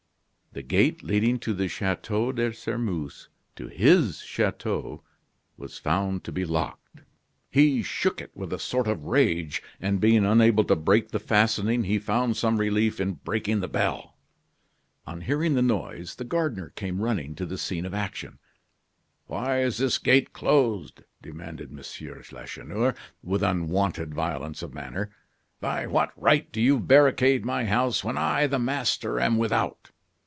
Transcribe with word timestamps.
The 0.53 0.61
gate 0.63 1.01
leading 1.01 1.39
to 1.39 1.53
the 1.53 1.69
Chateau 1.69 2.33
de 2.33 2.51
Sairmeuse, 2.53 3.29
to 3.55 3.69
his 3.69 4.19
chateau, 4.19 5.01
was 5.55 5.77
found 5.77 6.25
to 6.25 6.31
be 6.33 6.43
locked. 6.43 7.03
He 7.49 7.81
shook 7.81 8.19
it 8.19 8.35
with 8.35 8.51
a 8.51 8.59
sort 8.59 8.85
of 8.85 9.05
rage; 9.05 9.63
and, 9.79 10.01
being 10.01 10.25
unable 10.25 10.65
to 10.65 10.75
break 10.75 11.11
the 11.11 11.21
fastening, 11.21 11.85
he 11.85 11.97
found 11.99 12.35
some 12.35 12.57
relief 12.57 12.99
in 12.99 13.13
breaking 13.13 13.61
the 13.61 13.69
bell. 13.69 14.17
On 15.07 15.21
hearing 15.21 15.53
the 15.53 15.61
noise, 15.61 16.15
the 16.15 16.25
gardener 16.25 16.71
came 16.75 16.99
running 16.99 17.33
to 17.35 17.45
the 17.45 17.57
scene 17.57 17.85
of 17.85 17.93
action. 17.93 18.37
"Why 19.27 19.61
is 19.61 19.77
this 19.77 19.97
gate 19.99 20.33
closed?" 20.33 21.05
demanded 21.21 21.69
M. 21.71 21.77
Lacheneur, 22.33 22.93
with 23.23 23.41
unwonted 23.41 24.13
violence 24.13 24.61
of 24.61 24.73
manner. 24.73 25.11
"By 25.61 25.87
what 25.87 26.11
right 26.21 26.51
do 26.51 26.59
you 26.59 26.77
barricade 26.81 27.45
my 27.45 27.63
house 27.63 28.03
when 28.03 28.17
I, 28.17 28.47
the 28.47 28.59
master, 28.59 29.17
am 29.17 29.37
without?" 29.37 29.91